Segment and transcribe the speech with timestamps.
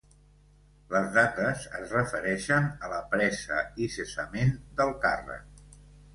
[0.93, 5.79] Les dates es refereixen a la presa i cessament del càrrec.